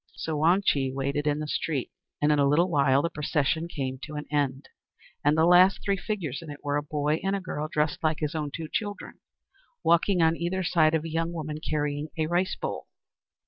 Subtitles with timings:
[0.15, 3.99] So Wang Chih waited in the street; and in a little while the procession came
[3.99, 4.67] to an end;
[5.23, 8.33] and the last three figures in it were a boy and girl, dressed like his
[8.33, 9.19] own two children,
[9.83, 12.87] walking on either side of a young woman carrying a rice bowl.